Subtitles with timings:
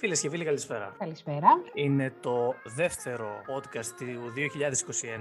[0.00, 0.94] Φίλες και φίλοι, καλησπέρα.
[0.98, 1.48] Καλησπέρα.
[1.74, 4.32] Είναι το δεύτερο podcast του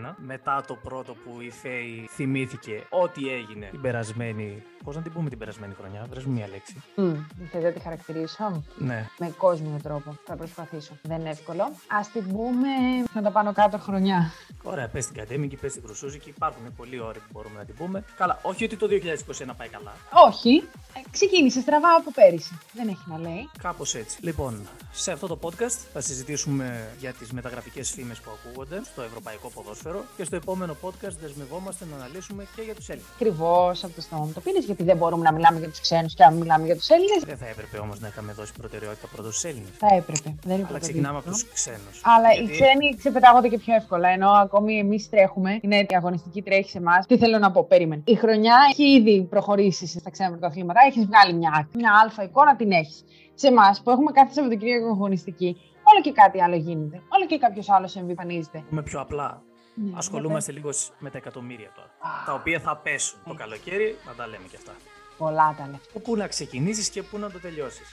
[0.09, 0.15] 2021.
[0.17, 4.63] Μετά το πρώτο που η Φέη θυμήθηκε ό,τι έγινε την περασμένη.
[4.83, 6.83] Πώς να την πούμε την περασμένη χρονιά, βρες μου μία λέξη.
[6.97, 7.15] Mm,
[7.51, 9.07] θέλετε να τη χαρακτηρίσω; Ναι.
[9.17, 10.17] Με κόσμιο τρόπο.
[10.25, 10.93] Θα προσπαθήσω.
[11.01, 11.63] Δεν είναι εύκολο.
[11.63, 12.67] Α την πούμε
[13.13, 14.31] να τα πάνω κάτω χρονιά.
[14.63, 16.29] Ωραία, πες την Κατέμικη, πες την Κρουσούζικη.
[16.29, 18.03] Υπάρχουν πολλοί όροι που μπορούμε να την πούμε.
[18.17, 19.93] Καλά, όχι ότι το 2021 πάει καλά.
[20.27, 20.63] Όχι.
[20.95, 22.57] Ε, ξεκίνησε στραβά από πέρυσι.
[22.73, 23.49] Δεν έχει να λέει.
[23.61, 24.17] Κάπως έτσι.
[24.21, 29.49] Λοιπόν, σε αυτό το podcast θα συζητήσουμε για τις μεταγραφικές φήμες που ακούγονται στο ευρωπαϊκό
[29.49, 33.09] ποδόσφαιρο και στο επόμενο podcast δεσμευόμαστε να αναλύσουμε και για τους Έλληνες.
[33.13, 36.23] Ακριβώς από το στόμα το πήρε, γιατί δεν μπορούμε να μιλάμε για τους ξένους και
[36.23, 37.23] να μιλάμε για τους Έλληνες.
[37.25, 39.69] Δεν θα έπρεπε όμως να είχαμε δώσει προτεραιότητα πρώτα στους Έλληνες.
[39.77, 40.35] Θα έπρεπε.
[40.43, 42.01] Δεν Αλλά ξεκινάμε από τους ξένους.
[42.03, 42.51] Αλλά γιατί...
[42.51, 44.09] οι ξένοι ξεπετάγονται και πιο εύκολα.
[44.09, 47.05] Ενώ ακόμη εμείς τρέχουμε, είναι η αγωνιστική τρέχει σε εμάς.
[47.05, 48.01] Τι θέλω να πω, περίμενε.
[48.05, 52.71] Η χρονιά έχει ήδη προχωρήσει στα ξένα πρωταθλήματα, έχεις βγάλει μια, μια αλφα εικόνα, την
[52.71, 53.03] έχεις
[53.39, 57.01] σε εμάς που έχουμε κάθε Σαββατοκύριακο αγωνιστική, όλο και κάτι άλλο γίνεται.
[57.09, 58.63] Όλο και κάποιος άλλος εμφανίζεται.
[58.69, 59.41] Με πιο απλά.
[59.75, 61.91] Ναι, Ασχολούμαστε λίγο με τα εκατομμύρια τώρα.
[62.25, 64.71] τα οποία θα πέσουν το καλοκαίρι, να τα λέμε και αυτά.
[65.17, 65.99] Πολλά τα λεφτά.
[65.99, 67.89] Πού να ξεκινήσεις και πού να το τελειώσεις.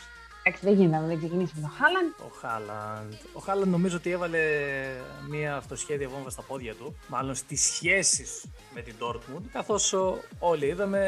[0.48, 2.12] Εντάξει, δεν γίνεται να δεν ξεκινήσει με τον Χάλαντ.
[2.18, 3.12] Ο Χάλαντ.
[3.32, 4.38] Ο Χάλαντ νομίζω ότι έβαλε
[5.28, 6.96] μια αυτοσχέδια βόμβα στα πόδια του.
[7.08, 9.42] Μάλλον στις σχέσεις με την Dortmund.
[9.52, 9.94] Καθώς
[10.38, 11.00] όλοι είδαμε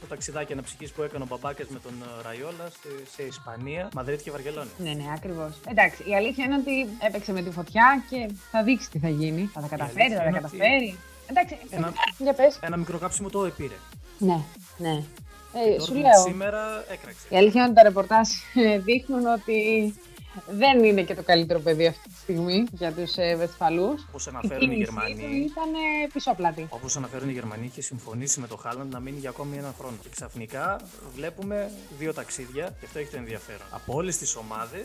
[0.00, 2.70] το ταξιδάκι αναψυχής που έκανε ο Μπαμπάκες με τον Ραϊόλα
[3.14, 4.70] σε Ισπανία, Μαδρίτη και Βαρκελόνη.
[4.78, 5.60] Ναι, ναι, ακριβώς.
[5.68, 9.50] Εντάξει, η αλήθεια είναι ότι έπαιξε με τη φωτιά και θα δείξει τι θα γίνει.
[9.52, 10.98] Θα τα καταφέρει, θα τα καταφέρει.
[11.26, 12.58] Εντάξει, ένα, για πες.
[12.62, 13.74] ένα μικρό κάψιμο το επήρε.
[14.18, 14.40] Ναι,
[14.78, 15.02] ναι.
[15.56, 16.22] Ε, σου λέω.
[16.26, 17.26] Σήμερα έκραξε.
[17.28, 18.28] Η αλήθεια είναι ότι τα ρεπορτάζ
[18.84, 19.94] δείχνουν ότι
[20.50, 23.98] δεν είναι και το καλύτερο παιδί αυτή τη στιγμή για τους ε, Βεσφαλού.
[24.08, 25.36] Όπως αναφέρουν οι Γερμανοί.
[25.36, 25.70] Ήταν
[26.12, 26.66] πισόπλατη.
[26.70, 29.96] Όπως αναφέρουν οι Γερμανοί, είχε συμφωνήσει με το Χάλαντ να μείνει για ακόμη έναν χρόνο.
[30.02, 30.80] Και ξαφνικά
[31.14, 33.66] βλέπουμε δύο ταξίδια και αυτό έχει το ενδιαφέρον.
[33.70, 34.84] Από όλες τις ομάδες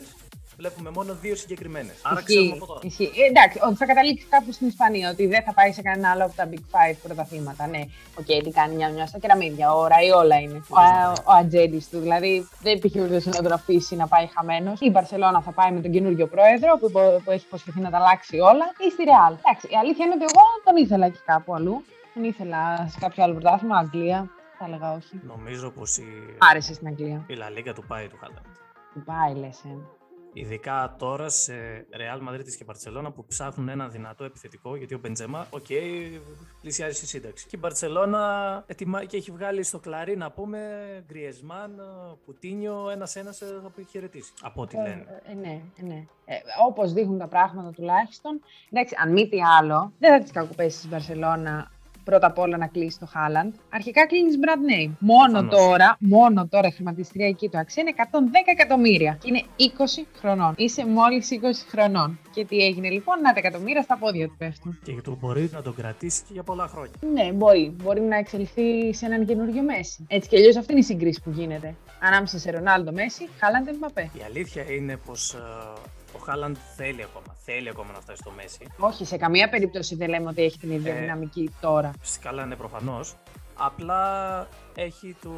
[0.62, 1.96] βλέπουμε μόνο δύο συγκεκριμένες.
[2.02, 2.80] Άρα ξέρουμε από τώρα.
[2.84, 3.12] Ισχύει.
[3.22, 6.24] Ε, εντάξει, ότι θα καταλήξει κάπου στην Ισπανία, ότι δεν θα πάει σε κανένα άλλο
[6.28, 7.68] από τα Big Five πρωταθλήματα.
[7.68, 7.82] Ναι,
[8.20, 9.74] ok, okay, τι κάνει νιάου νιάου στα κεραμίδια.
[9.74, 10.58] Ο Ραϊόλα είναι.
[10.70, 12.00] Ο, ο, ο ατζέντης του.
[12.00, 14.80] Δηλαδή δεν υπήρχε ούτε να τον αφήσει να πάει χαμένος.
[14.80, 16.92] Η Μπαρσελόνα θα πάει με τον καινούργιο πρόεδρο που,
[17.24, 18.66] που έχει υποσχεθεί να τα αλλάξει όλα.
[18.88, 19.34] Ή στη Ρεάλ.
[19.42, 21.84] Εντάξει, η αλήθεια είναι ότι εγώ τον ήθελα και κάπου αλλού.
[22.14, 24.30] Τον ήθελα σε κάποιο άλλο πρωτάθλημα, Αγγλία.
[24.58, 25.22] Θα έλεγα όχι.
[25.34, 26.06] Νομίζω πως η.
[26.52, 27.24] Άρεσε στην Αγγλία.
[27.28, 28.46] Η La Liga του πάει του Χάλαντ.
[28.94, 29.60] Του πάει, λες.
[29.64, 30.01] Ε.
[30.34, 31.54] Ειδικά τώρα σε
[31.92, 36.20] Real Madrid και Barcelona που ψάχνουν ένα δυνατό επιθετικό, γιατί ο Μπεντζεμά, ok, okay,
[36.62, 37.48] πλησιάζει στη σύνταξη.
[37.48, 39.06] Και η Barcelona ετοιμα...
[39.06, 40.60] και έχει βγάλει στο κλαρί να πούμε
[41.08, 41.82] Γκριεσμάν,
[42.26, 44.34] Πουτίνιο, ένα-ένα θα χαιρετήσει.
[44.42, 45.22] Από ό,τι ε, λένε.
[45.24, 46.06] Ε, ναι, ναι.
[46.26, 46.36] Ε,
[46.68, 48.42] Όπως δείχνουν τα πράγματα τουλάχιστον.
[48.70, 51.64] Εντάξει, αν μη τι άλλο, δεν θα τη κακοπέσει η Barcelona
[52.12, 53.54] πρώτα απ' όλα να κλείσει το Χάλαντ.
[53.70, 54.92] Αρχικά κλείνεις brand name.
[55.00, 58.02] Μόνο τώρα, μόνο τώρα η χρηματιστηριακή του αξία είναι 110
[58.46, 59.18] εκατομμύρια.
[59.22, 60.54] Και είναι 20 χρονών.
[60.58, 61.38] Είσαι μόλις 20
[61.70, 62.20] χρονών.
[62.34, 64.80] Και τι έγινε λοιπόν, να τα εκατομμύρια στα πόδια του πέφτουν.
[64.84, 66.94] Και το μπορεί να τον κρατήσει και για πολλά χρόνια.
[67.14, 67.76] Ναι, μπορεί.
[67.84, 70.06] Μπορεί να εξελιχθεί σε έναν καινούριο Μέση.
[70.08, 71.76] Έτσι κι αλλιώς αυτή είναι η συγκρίση που γίνεται.
[72.00, 74.02] Ανάμεσα σε Ρονάλντο Μέση, Χάλαντ Εμπαπέ.
[74.02, 77.36] Η αλήθεια είναι πως uh, ο Χάλαντ θέλει ακόμα.
[77.38, 78.68] Θέλει ακόμα να φτάσει στο Μέσι.
[78.78, 81.92] Όχι, σε καμία περίπτωση δεν λέμε ότι έχει την ίδια ε, δυναμική τώρα.
[82.22, 83.16] Καλά, είναι προφανώς.
[83.58, 85.32] Απλά έχει το,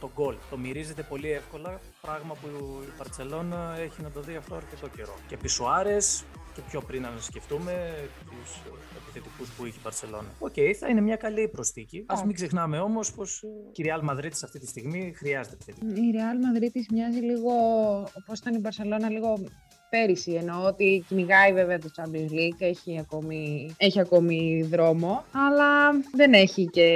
[0.00, 0.34] το γκολ.
[0.50, 1.80] Το μυρίζεται πολύ εύκολα.
[2.00, 2.48] Πράγμα που
[2.82, 5.14] η Μπαρσελόνα έχει να το δει αυτό αρκετό καιρό.
[5.28, 5.96] Και επί Σουάρες
[6.54, 7.94] και πιο πριν, αν σκεφτούμε,
[8.26, 8.60] τους
[9.02, 10.28] επιθετικούς που έχει η Μπαρσελόνα.
[10.38, 12.04] Ok, okay, θα είναι μια καλή προσθήκη.
[12.06, 13.42] Ας μην ξεχνάμε όμως πως
[13.72, 16.00] η Real Madrid αυτή τη στιγμή χρειάζεται επιθετική.
[16.00, 17.52] Η Real Madrid μοιάζει λίγο
[18.14, 19.38] όπως ήταν η Παρσελόνα, λίγο
[19.90, 20.32] πέρυσι.
[20.32, 26.64] Εννοώ ότι κυνηγάει βέβαια το Champions League, έχει ακόμη, έχει ακόμη δρόμο, αλλά δεν έχει
[26.66, 26.86] και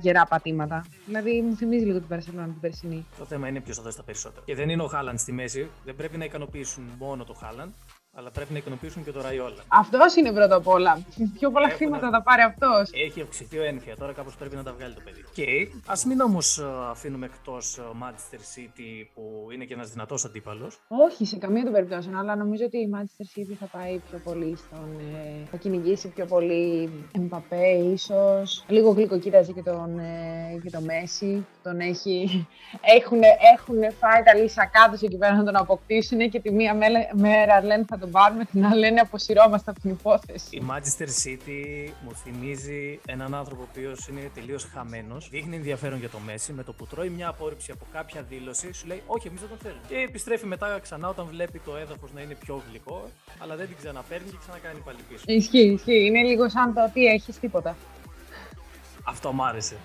[0.00, 0.86] γερά πατήματα.
[1.06, 3.06] Δηλαδή μου θυμίζει λίγο την Παρσελόνα την περσινή.
[3.18, 4.42] Το θέμα είναι ποιος θα δώσει τα περισσότερα.
[4.44, 7.70] Και δεν είναι ο Χάλαντ στη μέση, δεν πρέπει να ικανοποιήσουν μόνο το Χάλαντ,
[8.18, 9.62] αλλά πρέπει να ικανοποιήσουν και το Ραϊόλα.
[9.68, 11.02] Αυτός είναι πρώτα απ' όλα.
[11.38, 12.90] Πιο πολλά χρήματα θα πάρει αυτός.
[13.06, 15.24] Έχει αυξηθεί ο ένφια, τώρα κάπως πρέπει να τα βγάλει το παιδί.
[15.32, 20.24] Και ας μην όμως ε, αφήνουμε εκτός ε, Manchester City που είναι και ένας δυνατός
[20.24, 20.80] αντίπαλος.
[20.88, 24.56] Όχι, σε καμία των περιπτώσεων, αλλά νομίζω ότι η Manchester City θα πάει πιο πολύ
[24.56, 24.88] στον.
[25.14, 28.64] Ε, θα κυνηγήσει πιο πολύ Mbappé, ίσως.
[28.68, 31.42] Λίγο γλυκό κοίταζε και τον, ε, και τον Messi.
[31.62, 32.46] Τον έχει.
[32.98, 33.20] Έχουν,
[33.56, 36.74] έχουν φάει τα λύσα του εκεί πέρα να τον αποκτήσουν και τη μία
[37.14, 40.56] μέρα λένε θα τον τον πάρουμε, την άλλη λένε αποσυρώμαστε από την υπόθεση.
[40.56, 45.28] Η Manchester City μου θυμίζει έναν άνθρωπο ο οποίος είναι τελείως χαμένος.
[45.28, 46.52] Δείχνει ενδιαφέρον για το Μέση.
[46.52, 49.58] Με το που τρώει μια απόρριψη από κάποια δήλωση, σου λέει Όχι, εμείς δεν τον
[49.58, 49.82] θέλουμε.
[49.88, 53.08] Και επιστρέφει μετά ξανά όταν βλέπει το έδαφος να είναι πιο γλυκό,
[53.42, 55.22] αλλά δεν την ξαναπαίρνει και ξανακάνει πάλι πίσω.
[55.26, 56.04] Ισχύει, ισχύει.
[56.06, 57.76] Είναι λίγο σαν το ότι έχεις τίποτα.
[59.04, 59.76] Αυτό μ' άρεσε.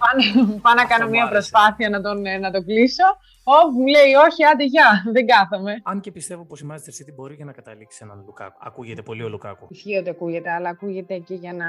[0.62, 3.04] Πάω να κάνω μια προσπάθεια να τον, ε, να τον κλείσω.
[3.46, 5.82] Ω, μου λέει, όχι, άντε, γεια, δεν κάθομαι.
[5.84, 8.58] Αν και πιστεύω πως η Manchester City μπορεί και να καταλήξει έναν Λουκάκου.
[8.62, 9.68] Ακούγεται πολύ ο Λουκάκου.
[9.70, 11.68] Ισχύει ότι ακούγεται, αλλά ακούγεται και για να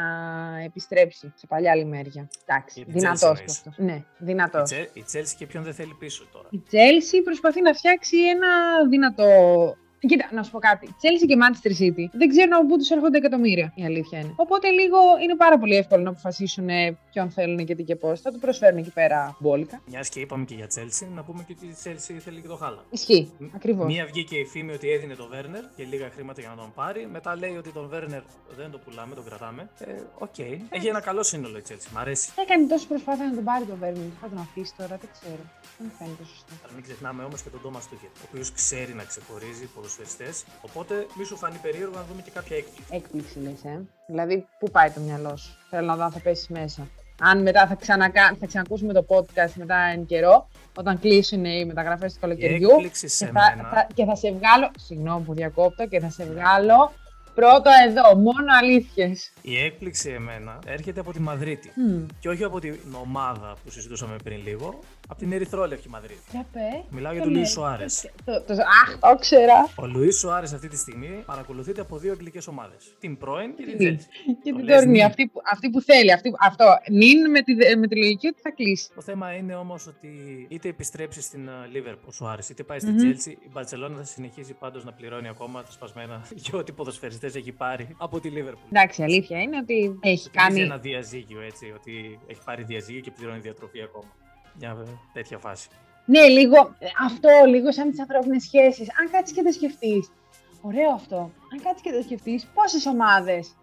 [0.65, 2.29] επιστρέψει σε παλιά λιμέρια.
[2.47, 3.63] Εντάξει, δυνατός αυτός.
[3.77, 4.71] Ναι, δυνατός.
[4.71, 6.49] Η Chelsea και ποιον δεν θέλει πίσω τώρα.
[6.51, 8.49] Η Chelsea προσπαθεί να φτιάξει ένα
[8.89, 9.25] δυνατό
[10.09, 10.95] Κοίτα, να σου πω κάτι.
[11.03, 13.73] Chelsea και Manchester City δεν ξέρουν από πού τους έρχονται εκατομμύρια.
[13.75, 14.33] Η αλήθεια είναι.
[14.37, 16.69] Οπότε λίγο είναι πάρα πολύ εύκολο να αποφασίσουν
[17.13, 18.21] ποιον θέλουν και τι και πώς.
[18.21, 19.83] Θα του προσφέρουν εκεί πέρα μπόλικα.
[19.87, 22.57] Μιας και είπαμε και για Chelsea, να πούμε και ότι η Chelsea θέλει και τον
[22.57, 22.85] Χάλαντ.
[22.91, 23.31] Ισχύει.
[23.55, 23.87] Ακριβώς.
[23.87, 27.09] Μία βγήκε η φήμη ότι έδινε τον Βέρνερ και λίγα χρήματα για να τον πάρει.
[27.13, 28.23] Μετά λέει ότι τον Βέρνερ
[28.57, 29.71] δεν το πουλάμε, τον κρατάμε.
[29.79, 30.35] Ε, ok.
[30.37, 30.59] Okay.
[30.69, 31.89] Έχει ένα καλό σύνολο η Chelsea.
[31.95, 32.31] Μ' αρέσει.
[32.35, 34.09] Θα κάνει τόσο προσπάθεια να τον πάρει τον Βέρνερ.
[34.21, 35.45] Θα τον αφήσει τώρα, δεν ξέρω.
[35.79, 36.53] Δεν φαίνεται σωστό.
[36.65, 40.55] Αλλά μην ξεχνάμε όμως και τον Τόμας Τούχελ, ο οποίος ξέρει να ξεχωρίζει ποδοσφαιριστές.
[40.61, 42.95] Οπότε μη σου φανεί περίεργο να δούμε και κάποια έκπληξη.
[42.95, 43.83] Έκπληξη λες, ε.
[44.07, 46.89] Δηλαδή, πού πάει το μυαλό σου; Θέλω να δω αν θα πέσει μέσα.
[47.21, 48.37] Αν μετά θα, ξανακα...
[48.41, 52.71] θα ξανακούσουμε το podcast μετά εν καιρό, όταν κλείσουν οι μεταγραφές του καλοκαιριού.
[53.01, 54.71] Και θα, θα, και θα σε βγάλω.
[54.79, 56.93] Συγγνώμη που διακόπτω και θα σε βγάλω
[57.35, 59.33] Πρώτο εδώ, μόνο αλήθειες.
[59.43, 61.71] Η έκπληξη εμένα έρχεται από τη Μαδρίτη.
[61.77, 62.07] Mm.
[62.21, 64.79] Και όχι από την ομάδα που συζητούσαμε πριν λίγο,
[65.09, 66.21] από την Ερυθρόλευκη Μαδρίτη.
[66.31, 66.85] Για πες.
[66.91, 67.85] Μιλάω για τον Λουίς Σουάρες.
[68.85, 69.69] Αχ, το 'ξερα.
[69.75, 72.95] Ο Λουίς Σουάρες αυτή τη στιγμή παρακολουθείται από δύο αγγλικές ομάδες.
[73.01, 74.07] Την πρώην και την Τσέλσι.
[74.43, 76.13] Και την τωρινή, αυτή, αυτή που θέλει.
[76.13, 76.65] Αυτή, αυτό.
[76.91, 78.89] Νυν με τη, με τη λογική ότι θα κλείσει.
[78.95, 80.09] Το θέμα είναι όμως ότι
[80.49, 84.85] είτε επιστρέψει στην Λίβερπουλ ο Σοάρε, είτε πάει στην Τζέλση, η Μπαρσελόνα θα συνεχίσει πάντως
[84.85, 88.69] να πληρώνει ακόμα τα σπασμένα για ό,τι ποδοσφαιριστές έχει πάρει από τη Λίβερπουλ.
[88.69, 90.61] Εντάξει, αλήθεια είναι ότι έχει κάνει.
[90.61, 94.13] ένα διαζύγιο έτσι, ότι έχει πάρει διαζύγιο και πληρώνει διατροφή ακόμα
[94.59, 95.69] μια τέτοια φάση.
[96.07, 98.89] Ναι, λίγο αυτό, λίγο σαν τις ανθρώπινες σχέσεις.
[99.01, 100.13] Αν κάτσεις και το σκεφτείς.
[100.61, 101.17] Ωραίο αυτό.
[101.53, 103.55] Αν κάτσεις και το σκεφτείς, πόσες ομάδες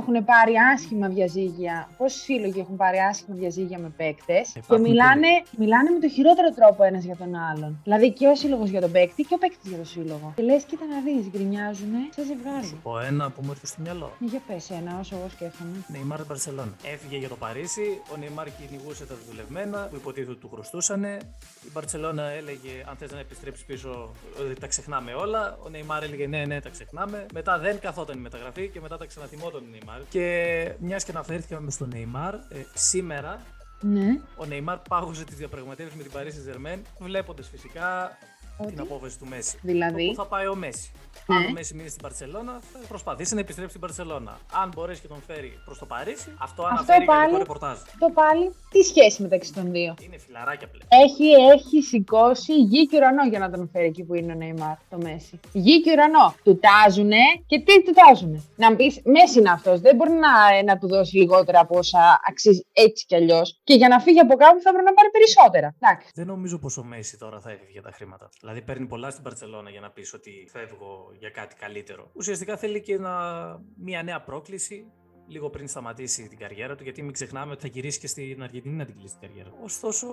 [0.00, 1.88] έχουν πάρει άσχημα διαζύγια.
[1.96, 6.82] Πόσοι σύλλογοι έχουν πάρει άσχημα διαζύγια με παίκτες; Και μιλάνε, μιλάνε με το χειρότερο τρόπο
[6.84, 7.80] ένας για τον άλλον.
[7.82, 10.32] Δηλαδή και ο σύλλογος για τον παίκτη και ο παίκτης για τον σύλλογο.
[10.36, 12.66] Και λες, κοίτα να δεις, γκρινιάζουνε σε ζευγάρι.
[12.66, 14.12] Σου πω ένα που μου έρθει στο μυαλό.
[14.18, 15.76] Ναι, για πες ένα, όσο εγώ σκέφτομαι.
[15.86, 16.74] Νεϊμάρ Μπαρσελόνας.
[16.94, 21.18] Έφυγε για το Παρίσι, ο Νεϊμάρ κυνηγούσε τα δουλευμένα που υποτίθεται του χρωστούσανε.
[21.66, 24.10] Η Μπαρσελόνα έλεγε, αν θες να επιστρέψεις πίσω,
[24.40, 25.58] ότι τα ξεχνάμε όλα.
[25.64, 27.26] Ο Νεϊμάρ έλεγε, ναι, ναι, τα ξεχνάμε.
[27.32, 30.08] Μετά δεν καθόταν η μεταγραφή και μετά τα ξαναθυμόταν ο Νεϊμάρ.
[30.08, 32.40] Και μιας και αναφέρθηκαμε στον Νεϊμάρ, ε,
[32.74, 33.40] σήμερα
[33.80, 34.20] ναι.
[34.36, 38.18] ο Νεϊμάρ πάγωσε τις διαπραγματεύσεις με την Paris Saint-Germain, βλέποντας φυσικά
[38.56, 39.58] ότι; την απόφαση του Μέση.
[39.62, 40.92] Δηλαδή; Πού θα πάει ο Μέση.
[41.26, 41.36] Ναι.
[41.36, 44.38] Αν ο Μέση μείνει στην Παρσελώνα, θα προσπαθήσει να επιστρέψει στην Παρσελώνα.
[44.62, 47.78] Αν μπορέσει και τον φέρει προς το Παρίσι, αυτό, αναφέρει πάλι, για ρεπορτάζ.
[47.98, 50.86] Το πάλι, τι σχέση μεταξύ των δύο; Είναι φιλαράκια πλέον.
[51.04, 54.76] Έχει, έχει σηκώσει γη και ουρανό για να τον φέρει εκεί που είναι ο Νεϊμάρ,
[54.90, 55.40] το Μέση.
[55.52, 56.34] Γη και ουρανό.
[56.44, 58.42] Του τάζουνε και τι του τάζουνε.
[58.56, 59.80] Να μου πει, Μέση είναι αυτός.
[59.80, 63.60] Δεν μπορεί να, να του δώσει λιγότερα από όσα αξίζει έτσι κι αλλιώς.
[63.64, 65.74] Και για να φύγει από κάπου θα πρέπει να πάρει περισσότερα.
[65.80, 66.08] Εντάξει.
[66.14, 68.28] Δεν νομίζω πως ο Μέση τώρα θα έφυγε για τα χρήματα.
[68.44, 72.10] Δηλαδή παίρνει πολλά στην Παρσελώνα για να πεις ότι φεύγω για κάτι καλύτερο.
[72.12, 74.86] Ουσιαστικά θέλει και ένα, μια νέα πρόκληση
[75.26, 78.74] λίγο πριν σταματήσει την καριέρα του, γιατί μην ξεχνάμε ότι θα γυρίσει και στην Αργεντινή
[78.74, 79.50] να την κλείσει την καριέρα.
[79.62, 80.06] Ωστόσο,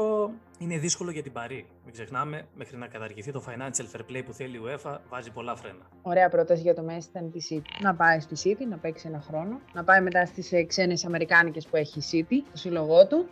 [0.59, 1.65] είναι δύσκολο για την Παρή.
[1.83, 5.55] Μην ξεχνάμε, μέχρι να καταργηθεί το financial fair play που θέλει η UEFA, βάζει πολλά
[5.55, 5.89] φρένα.
[6.01, 7.81] Ωραία πρόταση για το Messi ήταν τη City.
[7.81, 11.67] Να πάει στη City, να παίξει ένα χρόνο, να πάει μετά στις ε, ξένες Αμερικάνικες
[11.67, 13.27] που έχει η City, το σύλλογό του,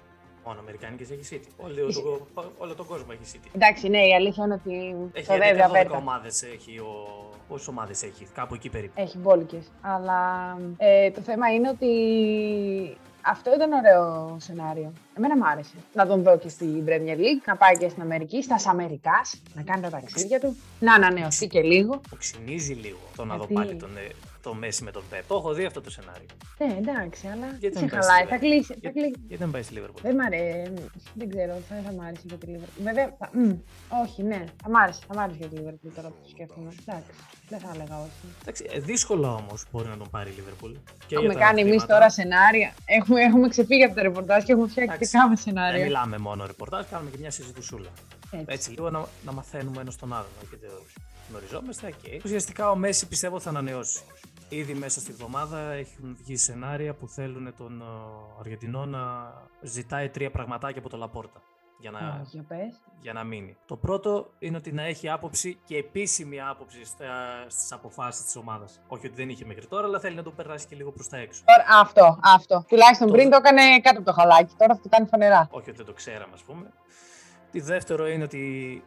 [0.50, 1.50] Μόνο Αμερικάνικες έχει City.
[1.58, 3.50] Όλο, το, όλο τον κόσμο έχει City.
[3.56, 4.96] Εντάξει, ναι, η αλήθεια είναι ότι.
[5.14, 5.34] Έχει το
[5.94, 6.94] 12 ομάδε έχει ο.
[7.48, 8.94] Πόσες ομάδες έχει, κάπου εκεί περίπου.
[8.96, 9.72] Έχει μπόλικες.
[9.82, 10.22] Αλλά
[10.78, 11.88] ε, το θέμα είναι ότι
[13.22, 14.94] αυτό ήταν ωραίο σενάριο.
[15.18, 15.76] Εμένα μου άρεσε.
[15.94, 19.22] Να τον δω και στην Premier League, να πάει και στην Αμερική, στα Αμερικά,
[19.54, 22.02] να κάνει τα ταξίδια του, να ανανεωθεί και λίγο.
[22.14, 24.08] Οξυνίζει λίγο το να δω πάλι τον, ε,
[24.44, 25.28] το Μέση με τον Πεπ.
[25.28, 26.26] Το έχω δει αυτό το σενάριο.
[26.58, 28.26] Ναι, εντάξει, αλλά γιατί σε χαλάει.
[28.26, 28.76] Θα κλείσει.
[28.80, 29.16] Για, κλείσει.
[29.28, 30.74] Γιατί δεν πάει στη Λίβερπουλ; Δεν μ' αρέσει.
[31.14, 32.84] Δεν ξέρω, θα, θα μ' άρεσε για τη Λίβερπουλ.
[32.84, 33.52] Βέβαια, θα, μ,
[34.04, 35.02] όχι, ναι, θα μ' άρεσε.
[35.08, 36.70] Θα μ' άρεσε για τη Λίβερπουλ τώρα που το σκέφτομαι.
[36.86, 37.12] Εντάξει,
[37.50, 38.26] δεν θα έλεγα όχι.
[38.42, 40.72] Εντάξει, ε, δύσκολα όμως μπορεί να τον πάρει η Λίβερπουλ.
[41.10, 42.74] Έχουμε κάνει εμείς τώρα σενάρια.
[42.86, 45.78] Έχουμε, έχουμε ξεφύγει από το ρεπορτάζ και έχουμε φτιάξει και κάμε σενάρια.
[45.78, 47.90] Δεν μιλάμε μόνο ρεπορτάζ, κάνουμε και μια συζητησούλα.
[48.32, 50.28] Έτσι, Έτσι λίγο να, να μαθαίνουμε ένα τον άλλον.
[51.30, 54.02] Και γνωριζόμαστε και ουσιαστικά ο Μέση πιστεύω θα ανανεώσει.
[54.50, 57.84] Ήδη μέσα στη βδομάδα έχουν βγει σενάρια που θέλουν τον
[58.40, 61.42] Αργεντινό να ζητάει τρία πραγματάκια από το Λαπόρτα.
[61.80, 62.46] Για να, για,
[63.02, 63.58] για να μείνει.
[63.66, 66.84] Το πρώτο είναι ότι να έχει άποψη και επίσημη άποψη
[67.48, 68.80] στις αποφάσεις της ομάδας.
[68.88, 71.18] Όχι ότι δεν είχε μέχρι τώρα, αλλά θέλει να το περάσει και λίγο προς τα
[71.18, 71.44] έξω.
[71.82, 72.66] Αυτό, αυτό.
[72.68, 73.14] Τουλάχιστον το...
[73.14, 74.54] πριν το έκανε κάτω από το χαλάκι.
[74.58, 75.48] Τώρα θα το κάνει φανερά.
[75.52, 76.72] Όχι ότι δεν το ξέραμε, ας πούμε.
[77.52, 78.38] Τι δεύτερο είναι ότι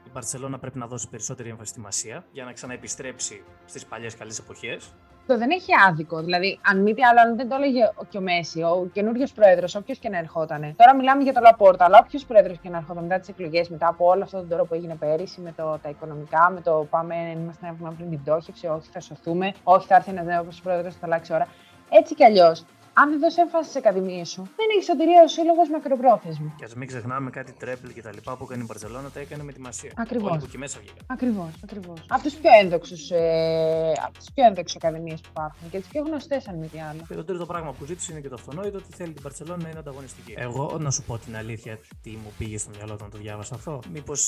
[0.06, 4.38] η Μπαρσελόνα πρέπει να δώσει περισσότερη έμφαση στη Μασία για να ξαναεπιστρέψει στις παλιές καλές
[4.38, 4.92] εποχές.
[5.20, 6.22] αυτό δεν έχει άδικο.
[6.22, 9.74] Δηλαδή, αν μη τι άλλο, αν δεν το έλεγε και ο Μέση, ο καινούριος πρόεδρος,
[9.74, 10.74] όποιος και να ερχόταν.
[10.76, 13.88] Τώρα μιλάμε για το Λαπόρτα, αλλά όποιος πρόεδρος και να ερχόταν μετά τις εκλογές, μετά
[13.88, 17.14] από όλο αυτόν τον τρόπο που έγινε πέρυσι, με το, τα οικονομικά, με το πάμε,
[17.36, 20.94] είμαστε να βγούμε πριν την πτώχευση, όχι θα σωθούμε, όχι θα έρθει ένας νέος πρόεδρος,
[20.94, 21.46] θα αλλάξει ώρα.
[21.90, 25.68] Έτσι κι αλλιώς, αν δεν δώσει έμφαση στι ακαδημίες σου, δεν έχεις σωτηρία ο σύλλογος
[25.68, 26.54] μακροπρόθεσμο.
[26.58, 29.42] Και ας μην ξεχνάμε κάτι τρέπλ και τα λοιπά που έκανε η Μπαρσελόνα, τα έκανε
[29.42, 29.92] με τη Μασία.
[29.96, 30.30] Ακριβώς.
[30.30, 31.04] Όλοι που εκεί μέσα βγήκαν.
[31.06, 32.04] Ακριβώς, ακριβώς.
[32.08, 36.02] Από τους πιο ένδοξους ε, από τις πιο ένδοξες ακαδημίες που υπάρχουν και τις πιο
[36.02, 37.00] γνωστές, αν μη τι άλλο.
[37.08, 39.68] Και το τρίτο πράγμα που ζήτησε είναι και το αυτονόητο ότι θέλει την Μπαρσελόνα να
[39.68, 40.34] είναι ανταγωνιστική.
[40.36, 43.80] Εγώ να σου πω την αλήθεια, τι μου πήγε στο μυαλό όταν το διάβασα αυτό.
[43.92, 44.22] Μήπως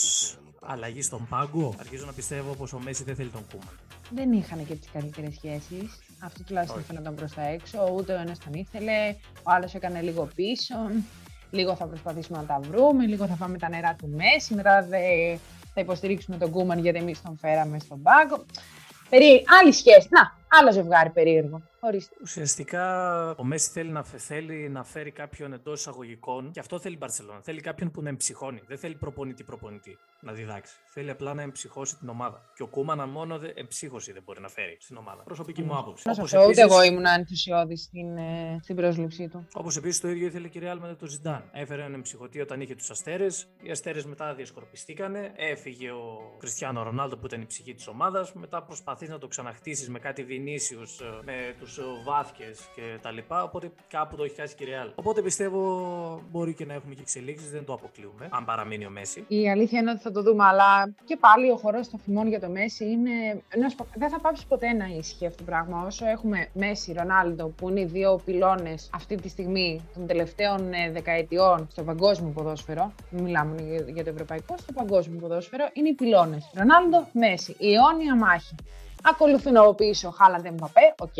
[0.61, 3.75] αλλαγή στον πάγκο; Αρχίζω να πιστεύω πως ο Μέση δεν θέλει τον Κούμαν.
[4.11, 6.01] Δεν είχαν και τις καλύτερες σχέσεις.
[6.25, 6.87] Αυτό τουλάχιστον Όχι.
[6.87, 7.93] φαίνονταν προς τα έξω.
[7.97, 10.75] Ούτε ο ένας τον ήθελε, ο άλλος έκανε λίγο πίσω.
[11.51, 14.55] Λίγο θα προσπαθήσουμε να τα βρούμε, λίγο θα φάμε τα νερά του Μέση.
[14.55, 15.37] Μετά δε,
[15.75, 18.45] θα υποστηρίξουμε τον Κούμαν γιατί εμείς τον φέραμε στον πάγκο.
[19.11, 19.45] Περί...
[19.61, 20.09] Άλλη σχέση.
[20.11, 21.63] Να, άλλο ζευγάρι περίεργο.
[21.87, 22.15] Ορίστε.
[22.23, 22.85] Ουσιαστικά
[23.37, 26.99] ο Μέση θέλει να, φε- θέλει να φέρει κάποιον εντός εισαγωγικών και αυτό θέλει η
[27.01, 27.41] Μπαρσελόνα.
[27.43, 28.61] Θέλει κάποιον που να εμψυχώνει.
[28.67, 30.75] Δεν θέλει προπονητή-προπονητή να διδάξει.
[30.87, 32.43] Θέλει απλά να εμψυχώσει την ομάδα.
[32.55, 35.23] Και ο Κούμανα μόνο δε, εμψύχωση δεν μπορεί να φέρει στην ομάδα.
[35.23, 36.03] Προσωπική μου άποψη.
[36.07, 39.47] Να σε Όπως αυτό, ούτε επίσης- εγώ ήμουν ενθουσιώδης στην, ε, στην πρόσληψή του.
[39.55, 41.45] Όπως επίσης το ίδιο ήθελε και η Real με τον Ζιντάν.
[41.53, 43.47] Έφερε έναν εμψυχωτή όταν είχε τους αστέρες.
[43.63, 45.33] Οι αστέρες μετά διασκορπιστήκανε.
[45.37, 48.33] Έφυγε ο Κριστιανό Ρονάλντο που ήταν η ψυχή της ομάδας.
[48.33, 51.74] Μετά προσπαθείς να το ξαναχτίσεις με κάτι Βινίσιους, με τους
[52.05, 52.45] Βάθκε
[52.77, 53.19] κτλ.
[53.45, 54.91] Οπότε κάπου το έχει χάσει και η Real.
[54.95, 55.61] Οπότε πιστεύω
[56.31, 58.29] μπορεί και να έχουμε και εξελίξεις, δεν το αποκλείουμε.
[58.31, 59.25] Αν παραμείνει ο Μέση.
[59.29, 62.41] Η αλήθεια είναι ότι θα το δούμε, αλλά και πάλι ο χορό των φημών για
[62.41, 63.43] το Μέση είναι.
[63.57, 65.85] να σου πω, Δεν θα πάψει ποτέ να ισχύει αυτό το πράγμα.
[65.87, 70.91] Όσο έχουμε Μέση, Ρονάλντο, που είναι οι δύο πυλώνες αυτή τη στιγμή των τελευταίων ε,
[70.91, 75.89] δεκαετιών στο παγκόσμιο ποδόσφαιρο, μην μιλάμε μόνο για- για το ευρωπαϊκό, στο παγκόσμιο ποδόσφαιρο, είναι
[75.89, 76.51] οι πυλώνες.
[76.55, 77.57] Ρονάλντο, Μέσι.
[77.59, 78.55] Η αιώνια μάχη.
[79.07, 81.17] Ακολουθούν από πίσω Χάλαντ Εμπαπέ, οκ.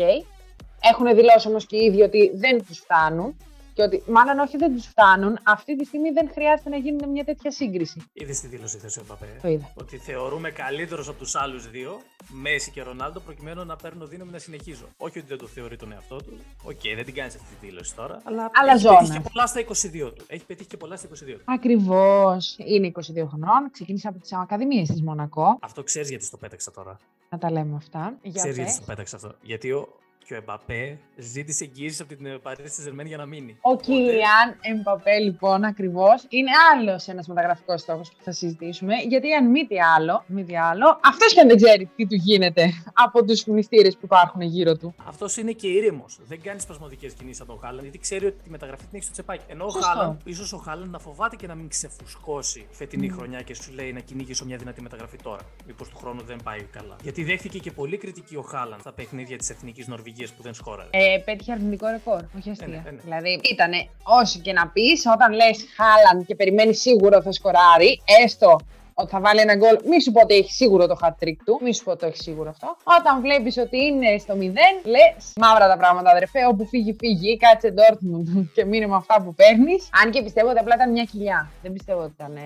[0.91, 3.35] Έχουν δηλώσει όμως και οι ίδιοι ότι δεν τους φτάνουν.
[3.73, 7.23] Και ότι μάλλον όχι δεν τους φτάνουν, αυτή τη στιγμή δεν χρειάζεται να γίνει μια
[7.23, 8.01] τέτοια σύγκριση.
[8.13, 9.25] Είδες τη δήλωση χθες ο Εμπαπέ.
[9.41, 9.71] Το είδα.
[9.75, 14.37] Ότι θεωρούμε καλύτερους από τους άλλους δύο, Μέσι και Ρονάλντο, προκειμένου να παίρνω δύναμη να
[14.37, 14.85] συνεχίζω.
[14.97, 16.37] Όχι ότι δεν το θεωρεί τον εαυτό του.
[16.63, 18.21] Οκ, δεν την κάνεις αυτή τη δήλωση τώρα.
[18.23, 18.99] Αλλά Αλλά έχει ζώνας.
[18.99, 20.23] πετύχει και πολλά στα 22 του.
[20.27, 21.41] Έχει πετύχει και πολλά στα 22 του.
[21.45, 22.55] Ακριβώς.
[22.57, 23.71] Είναι 22 χρονών.
[23.71, 25.57] Ξεκίνησε από τις Ακαδημίες της Μονακό.
[25.61, 26.99] Αυτό ξέρεις γιατί στο πέταξα τώρα.
[27.29, 28.17] Να τα λέμε αυτά.
[28.21, 28.73] Για Ξέρεις γιατί πες.
[28.77, 29.35] στο πέταξα αυτό.
[29.41, 29.87] Γιατί ο,
[30.25, 33.57] και ο Εμπαπέ ζήτησε εγγύηση από την Παρίσι τη Ζερμένη για να μείνει.
[33.61, 38.93] Ο Οπότε, Κίλιαν Εμπαπέ, λοιπόν, ακριβώς είναι άλλος ένας μεταγραφικός στόχος που θα συζητήσουμε.
[39.07, 42.15] Γιατί αν μη τι άλλο, μη τι άλλο, αυτός και αν δεν ξέρει τι του
[42.15, 44.95] γίνεται από τους μυστήρε που υπάρχουν γύρω του.
[45.05, 46.19] Αυτός είναι και ήρεμος.
[46.27, 49.11] Δεν κάνει σπασμωδικές κινήσεις από τον Χάλαν, γιατί ξέρει ότι τη μεταγραφή την έχει στο
[49.13, 49.43] τσεπάκι.
[49.47, 49.87] Ενώ ο Σωστό.
[49.87, 53.93] Χάλαν, ίσως ο Χάλαν να φοβάται και να μην ξεφουσκώσει φετινή χρονιά και σου λέει
[53.93, 55.41] να κυνηγήσω μια δυνατή μεταγραφή τώρα.
[55.67, 56.95] Μήπως του χρόνου δεν πάει καλά.
[57.03, 60.89] Γιατί δέχτηκε και πολύ κριτική ο Χάλαν στα παιχνίδια της εθνικής Νορβηγίας που δεν σκόραρες.
[60.91, 62.67] Ε, πέτυχε αρνητικό ρεκόρ, όχι αστεία.
[62.67, 62.97] ναι, ναι.
[63.03, 68.59] Δηλαδή, ήτανε όσο και να πεις, όταν λες Χάλαν και περιμένεις σίγουρο θα σκοράρει, έστω
[68.93, 71.59] ότι θα βάλει ένα γκολ, μη σου πω ότι έχει σίγουρο το hat trick του,
[71.63, 72.75] μη σου πω ότι έχει σίγουρο αυτό.
[72.99, 74.41] Όταν βλέπεις ότι είναι στο 0,
[74.85, 76.45] λες μαύρα τα πράγματα, αδερφέ.
[76.47, 79.89] Όπου φύγει, φύγει, κάτσε Dortmund και μείνε με αυτά που παίρνεις.
[80.03, 81.49] Αν και πιστεύω ότι απλά ήταν μια κοιλιά.
[81.61, 82.35] Δεν πιστεύω ότι ήταν.
[82.35, 82.41] ε,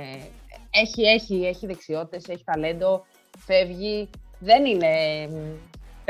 [0.72, 3.06] Έχει, έχει, έχει δεξιότητες, έχει ταλέντο,
[3.38, 4.10] φεύγει.
[4.40, 4.88] Δεν είναι
[5.30, 5.36] μ,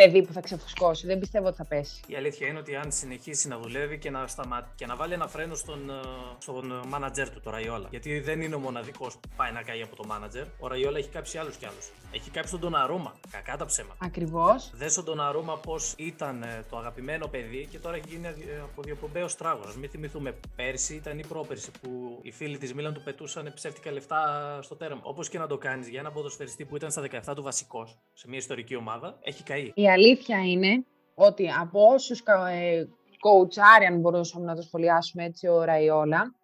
[0.04, 1.08] παιδί που θα ξεφουσκώσει.
[1.08, 2.02] Δεν πιστεύω ότι θα πέσει.
[2.08, 4.72] Η αλήθεια είναι ότι αν συνεχίσει να δουλεύει και να, σταμα...
[4.76, 5.94] και να βάλει ένα φρένο στον, ε,
[6.38, 7.88] στον μάνατζερ του, το Ραϊόλα.
[7.90, 10.46] Γιατί δεν είναι ο μοναδικός που πάει να καεί από το μάνατζερ.
[10.60, 11.92] Ο Ραϊόλα έχει κάψει άλλους κι άλλους.
[12.12, 13.14] Έχει κάψει τον Ντοναρούμα.
[13.32, 14.06] Κακά τα ψέματα.
[14.06, 14.72] Ακριβώς.
[14.74, 18.32] Δες τον Ντοναρούμα πώς ήταν ε, το αγαπημένο παιδί και τώρα έχει γίνει ε,
[18.64, 19.64] από διοπομπαίο τράγο.
[19.80, 24.20] Μην θυμηθούμε πέρσι ήταν ή πρόπερσι που οι φίλοι της Μίλαν του πετούσαν ψεύτικα λεφτά
[24.62, 25.02] στο τέρμα.
[25.04, 28.28] Όπως και να το κάνεις για ένα ποδοσφαιριστή που ήταν στα 17 του βασικός σε
[28.28, 29.72] μια ιστορική ομάδα, έχει καεί.
[29.74, 32.88] Η αλήθεια είναι ότι από όσους ε,
[33.20, 36.36] κοουτσάρει, αν μπορούσαμε να το σχολιάσουμε έτσι, ο Ραϊόλα,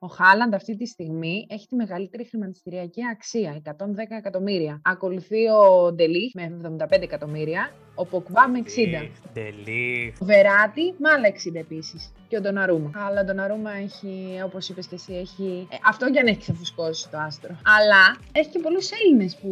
[0.00, 3.72] ο Χάλαντ αυτή τη στιγμή έχει τη μεγαλύτερη χρηματιστηριακή αξία, 110
[4.08, 4.80] εκατομμύρια.
[4.84, 9.10] Ακολουθεί ο Ντελή με 75 εκατομμύρια, ο Ποκβά με 60.
[9.32, 10.14] Ντελή.
[10.20, 12.12] Ο Βεράτη με άλλα 60 επίσης.
[12.28, 12.90] Και ο Ντοναρούμα.
[12.94, 15.68] Αλλά ο Ντοναρούμα έχει, όπως είπες και εσύ, έχει.
[15.70, 17.56] ε, αυτό κι αν έχει ξεφουσκώσει το άστρο.
[17.78, 19.50] Αλλά έχει και πολλούς Έλληνες που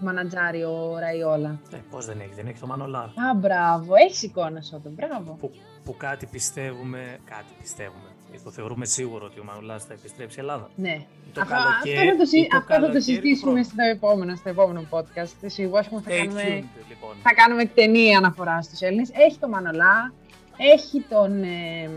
[0.00, 1.60] μανατζάρει ο Ραϊόλα.
[1.72, 2.98] Ε, Πώς δεν έχει, δεν έχει το Μανολά.
[3.00, 4.92] Α, μπράβο, έχει εικόνα σου τον.
[4.92, 5.36] Μπράβο.
[5.40, 5.50] Που,
[5.84, 8.09] που κάτι πιστεύουμε, κάτι πιστεύουμε.
[8.34, 10.70] Ε, Το θεωρούμε σίγουρο ότι ο Μανολά θα επιστρέψει η Ελλάδα.
[10.76, 11.06] Ναι.
[11.32, 13.50] Το Αυτό, καλοκαίρι- αυτό θα το, συ- ή το αυτό θα το καλοκαίρι του συζητήσουμε
[13.50, 13.64] χρόνου.
[13.64, 15.34] στο επόμενο, στο επόμενο podcast.
[15.46, 17.14] Σίγουρα θα, Stay κάνουμε, tuned, λοιπόν.
[17.22, 19.10] θα κάνουμε εκτενή αναφορά στους Έλληνες.
[19.12, 20.12] Έχει τον Μανολά,
[20.56, 21.90] έχει τον, ε,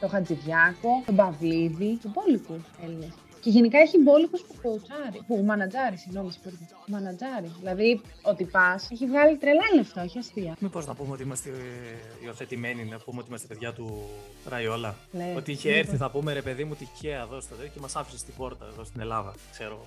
[0.00, 3.12] τον Χατζηδιάκο, τον Παυλίδη, τον υπόλοιπους Έλληνες.
[3.40, 5.20] Και γενικά έχει μπόλικους που κοουτσάρει.
[5.26, 6.64] Που μανατζάρει, συγγνώμη, συγχωρείτε.
[6.86, 7.50] Μανατζάρει.
[7.58, 10.56] Δηλαδή, ότι πας έχει βγάλει τρελά λεφτά, όχι αστεία.
[10.58, 14.02] Μήπως να πούμε ότι είμαστε ε, υιοθετημένοι, να πούμε ότι είμαστε παιδιά του
[14.48, 14.96] Ραϊόλα.
[15.10, 15.84] Ναι, Ότι είχε μήπως.
[15.84, 18.66] έρθει, θα πούμε ρε παιδί μου, τυχαία εδώ στο τέτοιο και μας άφησε στην πόρτα
[18.72, 19.70] εδώ στην Ελλάδα, ξέρω.
[19.72, 19.86] εγώ.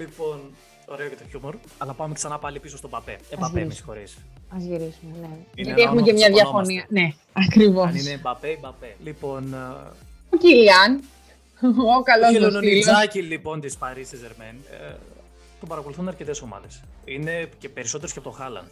[0.00, 0.40] λοιπόν,
[0.86, 1.54] ωραίο και το χιούμορ.
[1.78, 3.12] Αλλά πάμε ξανά πάλι πίσω στον Παπέ.
[3.30, 3.74] Ε, Παπέ, με γυρίσουμε.
[3.74, 4.16] συγχωρείς.
[4.48, 5.26] Α γυρίσουμε, ναι.
[5.26, 6.82] Είναι Γιατί ένα έχουμε και όνομα μια που διαφωνία.
[6.82, 6.86] σκονόμαστε.
[7.00, 7.12] Ναι,
[7.46, 7.86] ακριβώς.
[7.86, 8.94] Αν είναι Μπαπέ, Μπαπέ.
[9.04, 9.56] Λοιπόν, ε,
[10.30, 11.02] Ο Κίλιαν,
[11.62, 12.54] ο καλός Ο μας φίλος.
[12.54, 14.94] Χιλονιτζάκη λοιπόν της Paris Saint-Germain ε,
[15.60, 16.82] τον παρακολουθούν αρκετές ομάδες.
[17.04, 18.70] Είναι και περισσότερε και από το Χάλαν.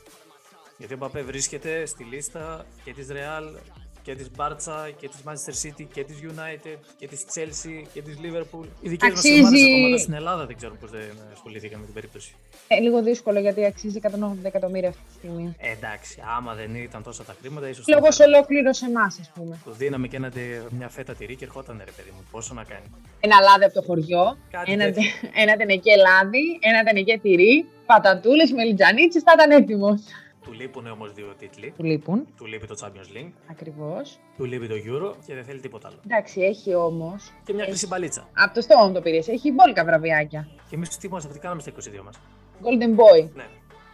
[0.78, 3.58] Γιατί ο Μπαπέ βρίσκεται στη λίστα και της Real
[4.06, 8.14] και της Μπάρτσα και της Manchester City και της United και της Chelsea και της
[8.22, 8.66] Liverpool.
[8.80, 11.94] Οι δικές μας Αξίζει- ομάδες ακόμα στην Ελλάδα δεν ξέρουν πώς δεν ασχολήθηκαν με την
[11.94, 12.34] περίπτωση.
[12.68, 15.54] Ε, λίγο δύσκολο γιατί αξίζει 180 εκατομμύρια αυτή τη στιγμή.
[15.58, 17.84] Ε, εντάξει, άμα δεν ήταν τόσα τα χρήματα, ίσως.
[17.88, 19.58] Λόγω ολόκληρο εμάς, ας πούμε.
[19.64, 20.30] Του δίναμε και ένα,
[20.78, 22.24] μια φέτα τυρί και ερχόταν ρε παιδί μου.
[22.30, 22.86] Πόσο να κάνει.
[23.20, 25.02] Ένα λάδι από το χωριό, Κάτι ένα, τέτοιο.
[25.42, 30.00] ένα τενεκέ λάδι, ένα τενεκέ τυρί, πατατούλες, μελιτζανίτσες, θα ήταν έτοιμος.
[30.46, 31.72] Του λείπουν όμως δύο τίτλοι.
[31.76, 32.26] Του λείπουν.
[32.36, 34.18] Του λείπει το Champions League, Ακριβώς.
[34.36, 35.96] του λείπει το Euro και δεν θέλει τίποτα άλλο.
[36.04, 37.16] Εντάξει, έχει όμω.
[37.44, 38.28] Και μια χρυσή μπαλίτσα.
[38.34, 39.28] Από το στόμα μου το πήρες.
[39.28, 40.48] Έχει μπόλικα βραβιάκια.
[40.68, 42.16] Και εμείς τι είμαστε, τι κάναμε στα 22 μας.
[42.62, 43.28] Golden Boy.
[43.34, 43.46] Ναι.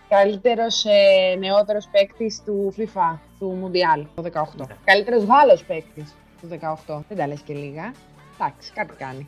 [0.08, 4.66] Καλύτερος ε, νεότερος παίκτης του FIFA, του Mundial το 18.
[4.68, 4.76] Ναι.
[4.84, 6.48] Καλύτερος Γάλλος παίκτης του
[6.86, 7.02] 18.
[7.08, 7.94] Δεν τα λες και λίγα.
[8.34, 9.26] Εντάξει, κάτι κάνει.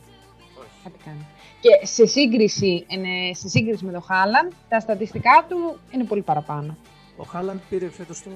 [0.58, 0.68] Όχι.
[0.84, 1.26] Κάτι κάνει.
[1.60, 6.76] Και σε σύγκριση, είναι, σε σύγκριση με το Χάλαν, τα στατιστικά του είναι πολύ παραπάνω.
[7.16, 8.30] Ο Χάλαντ πήρε φέτος το...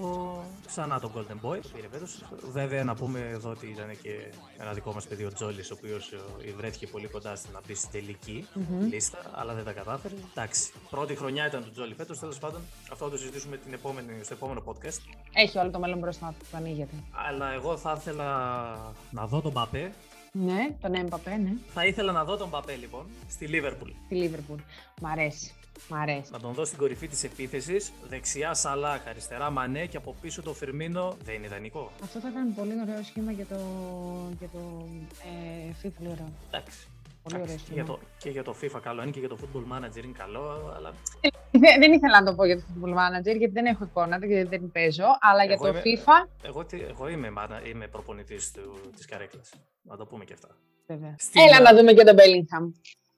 [0.67, 1.59] ξανά τον Golden Boy.
[1.63, 2.25] Το πήρε φέτος.
[2.53, 6.13] Βέβαια, να πούμε εδώ ότι ήταν και ένα δικό μας παιδί, ο Τζόλη, ο οποίος
[6.57, 8.87] βρέθηκε πολύ κοντά στην να μπει στην τελικη Μμμ.
[8.89, 10.15] λίστα, αλλά δεν τα κατάφερε.
[10.31, 10.73] Εντάξει.
[10.91, 12.19] Πρώτη χρονιά ήταν του Τζόλη φέτος.
[12.19, 12.61] Τέλος πάντων,
[12.93, 14.99] αυτό θα το συζητήσουμε την επόμενη, στο επόμενο podcast.
[15.33, 16.95] Έχει όλο το μέλλον μπροστά του που ανοίγεται.
[17.29, 18.25] Αλλά εγώ θα ήθελα
[19.11, 19.93] να δω τον Παπέ.
[20.33, 21.53] Ναι, τον Έμπαπε, ναι.
[21.75, 23.91] Θα ήθελα να δω τον Παπέ λοιπόν στη Λίβερπουλ.
[24.05, 24.59] Στη Λίβερπουλ.
[25.01, 25.53] Μ' αρέσει.
[25.89, 26.31] Μ' αρέσει.
[26.33, 27.93] Να τον δω στην κορυφή της επίθεσης.
[28.09, 31.17] Δεξιά Σαλάχ, αριστερά Μανέ και από πίσω το Φιρμίνο.
[31.25, 31.91] Δεν είναι ιδανικό.
[32.03, 33.57] Αυτό θα ήταν πολύ ωραίο σχήμα για το,
[34.39, 34.59] για το
[35.25, 35.91] ε, FIFA.
[35.99, 36.33] Πολύ ωραίο.
[36.51, 36.89] Εντάξει.
[37.23, 37.99] Πολύ ωραίο Εντάξει, και, για σχήμα.
[37.99, 40.93] το, και για το FIFA καλό είναι και για το Football Manager είναι καλό, αλλά
[41.51, 44.49] Δεν, δεν ήθελα να το πω για το Football Manager γιατί δεν έχω εικόνα, δεν,
[44.49, 46.29] δεν παίζω, αλλά για Εγώ το είμαι- FIFA.
[46.43, 49.51] εγώ, τι- εγώ είμαι, μάνα- είμαι προπονητής του, της καρέκλας.
[49.83, 50.49] Να το πούμε και αυτά.
[50.87, 51.15] Βέβαια.
[51.19, 52.73] Στην- Έλα να δούμε και τον Bellingham.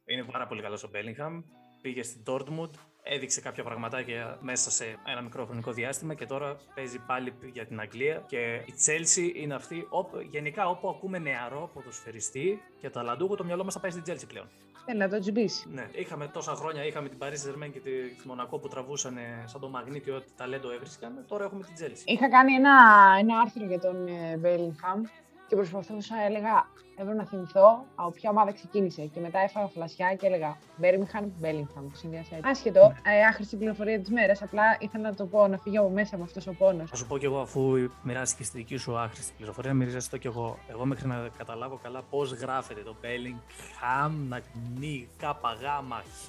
[0.05, 1.43] Είναι πάρα πολύ καλός ο Bellingham.
[1.81, 2.71] Πήγε στην Dortmund,
[3.03, 7.81] έδειξε κάποια πραγματάκια μέσα σε ένα μικρό χρονικό διάστημα και τώρα παίζει πάλι για την
[7.81, 8.25] Αγγλία.
[8.27, 13.65] Και η Chelsea είναι αυτή, όπου, γενικά όπου ακούμε νεαρό ποδοσφαιριστή και ταλαντούχο, το μυαλό
[13.65, 14.49] μας θα πάει στην Chelsea πλέον.
[14.85, 15.69] Θέλει να το τσιμπήσει.
[15.73, 19.61] Ναι, είχαμε τόσα χρόνια, είχαμε την Paris Saint-Germain και τη τη Μονακό που τραβούσαν σαν
[19.61, 21.25] το μαγνήτη ό,τι ταλέντο έβρισκαν.
[21.29, 22.03] Τώρα έχουμε την Chelsea.
[22.05, 22.73] Είχα κάνει ένα,
[23.19, 25.09] ένα άρθρο για τον ε, Bellingham
[25.51, 29.03] και προσπαθούσα, έλεγα, έπρεπε να θυμηθώ από ποια ομάδα ξεκίνησε.
[29.03, 32.51] Και μετά έφαγα φλασιά και έλεγα Birmingham Bellingham, που συνδυάσα έτσι.
[32.51, 34.37] Άσχετο, ε, άχρηστη πληροφορία τη μέρα.
[34.41, 36.87] Απλά ήθελα να το πω, να φύγει από μέσα με αυτό ο πόνο.
[36.87, 40.27] Θα σου πω κι εγώ, αφού μοιράστηκε στη δική σου άχρηστη πληροφορία, μοιράζεσαι το κι
[40.27, 40.59] εγώ.
[40.69, 44.41] Εγώ μέχρι να καταλάβω καλά πώ γράφεται το Bellingham, να
[44.79, 46.29] νι, κάπα, γάμα, χ,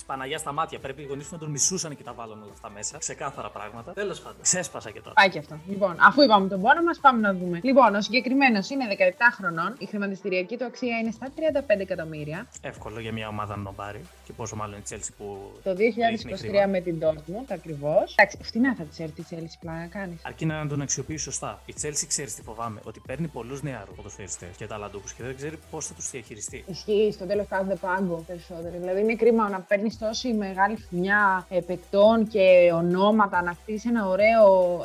[0.00, 0.78] της Παναγιάς στα μάτια.
[0.78, 2.98] Πρέπει οι γονείς να τον μισούσαν και τα βάλουν όλα αυτά μέσα.
[2.98, 3.92] Ξεκάθαρα πράγματα.
[3.92, 5.14] Τέλος πάντων, ξέσπασα και τώρα.
[5.14, 5.58] Πάει και αυτό.
[5.68, 7.60] Λοιπόν, αφού είπαμε τον πόνο μας, πάμε να δούμε.
[7.62, 9.74] Λοιπόν, ο συγκεκριμένος είναι 17 χρονών.
[9.78, 12.46] Η χρηματιστηριακή του αξία είναι στα 35 εκατομμύρια.
[12.60, 14.00] Εύκολο για μια ομάδα να τον πάρει.
[14.24, 15.52] Και πόσο μάλλον η Chelsea που.
[15.62, 16.66] Το ρίχνει 2023 χρήμα.
[16.66, 18.14] με την Dortmund ακριβώς.
[18.16, 20.20] Εντάξει, φτηνά θα τη έρθει η Chelsea πλάκα κάνεις.
[20.24, 21.60] Αρκεί να τον αξιοποιήσει σωστά.
[21.66, 25.58] Η Chelsea ξέρεις τι φοβάμαι; Ότι παίρνει πολλούς νεαρούς ποδοσφαιριστές και ταλαντούχους και δεν ξέρει
[25.70, 26.64] πώς θα τους διαχειριστεί.
[26.66, 28.78] Ισχύει, στο τέλος κάνουν πάγκο περισσότερο.
[28.80, 34.08] Δηλαδή είναι κρίμα να παίρνει τόση μεγάλη φουνιά ε, παικτών και ονόματα, να χτίσει ένα
[34.08, 34.44] ωραίο,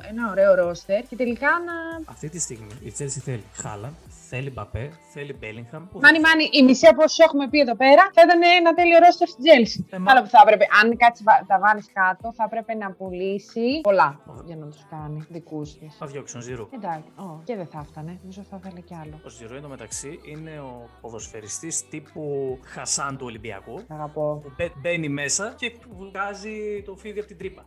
[0.10, 1.74] ένα ωραίο ρόστερ και τελικά να.
[2.12, 3.96] Αυτή τη στιγμή η Chelsea θέλει Χάλαν,
[4.30, 5.82] θέλει Μπαπέ, θέλει Bellingham.
[5.92, 9.00] που Μάνι, μάνι, η μισή από όσους έχουμε πει εδώ πέρα θα ήταν ένα τέλειο
[9.00, 9.86] ρόστερ στην Chelsea.
[9.90, 12.92] Ε, μα- Άλλο που θα έπρεπε, αν κάτσεις βα- τα βάλεις κάτω, θα έπρεπε να
[12.92, 15.96] πουλήσει πολλά για να τους κάνει δικούς της.
[16.00, 16.68] Θα διώξουν Ζηρού.
[16.74, 18.20] Εντάξει, ω, και δεν θα έφτανε.
[18.22, 19.20] Νομίζω θα ήθελε κι άλλο.
[19.26, 22.24] Ο Ζηρού εντωμεταξύ είναι ο ποδοσφαιριστής τύπου
[22.64, 24.40] Χασάν του Ολυμπιακού Αγαπώ.
[24.44, 27.66] που μπε- μπαίνει μέσα και βγάζει το φίδι από την τρύπα.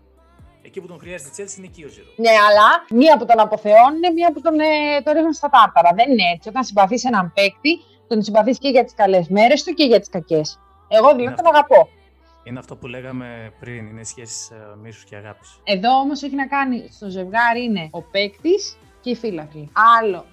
[0.63, 2.07] Εκεί που τον χρειάζεται η Chelsea είναι εκεί ο Ζηρού.
[2.17, 5.91] Ναι, αλλά μία που τον αποθεώνουν, μία που τον, ε, τον ρίχνουν στα τάρταρα.
[5.95, 6.49] Δεν είναι έτσι.
[6.49, 7.73] Όταν συμπαθείς έναν παίκτη,
[8.07, 10.61] τον συμπαθείς και για τις καλές μέρες του και για τις κακές.
[10.89, 11.89] Εγώ δηλαδή Είναι τον αγαπώ.
[12.45, 15.61] Είναι αυτό που λέγαμε πριν, είναι σχέσεις ε, μίσους και αγάπης.
[15.65, 19.71] Εδώ όμως έχει να κάνει στο ζευγάρι είναι ο παίκτης και οι φίλαθλοι.
[19.99, 20.25] Άλλο,